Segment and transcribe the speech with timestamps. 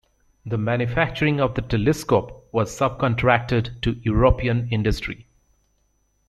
[0.47, 5.27] The manufacturing of the telescope was subcontracted to European industry.